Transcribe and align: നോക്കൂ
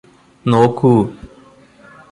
നോക്കൂ 0.45 0.93